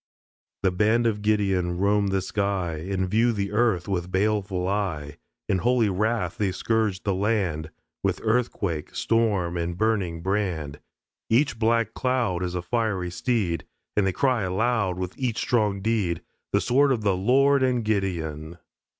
The 0.63 0.71
band 0.71 1.05
of 1.05 1.21
Gideon 1.21 1.77
roam 1.77 2.07
the 2.07 2.23
sky 2.23 2.77
And 2.89 3.07
view 3.07 3.31
the 3.31 3.51
earth 3.51 3.87
with 3.87 4.11
baleful 4.11 4.67
eye; 4.67 5.17
In 5.47 5.59
holy 5.59 5.89
wrath 5.89 6.39
they 6.39 6.51
scourge 6.51 7.03
the 7.03 7.13
land 7.13 7.69
With 8.01 8.19
earthquake, 8.23 8.95
storm 8.95 9.57
and 9.57 9.77
burning 9.77 10.23
brand. 10.23 10.79
Each 11.29 11.59
black 11.59 11.93
cloud 11.93 12.41
Is 12.41 12.55
a 12.55 12.63
fiery 12.63 13.11
steed. 13.11 13.63
And 13.95 14.07
they 14.07 14.11
cry 14.11 14.41
aloud 14.41 14.97
With 14.97 15.15
each 15.19 15.37
strong 15.37 15.81
deed, 15.81 16.23
"The 16.51 16.61
sword 16.61 16.91
of 16.91 17.03
the 17.03 17.15
Lord 17.15 17.61
and 17.61 17.85
Gideon." 17.85 18.57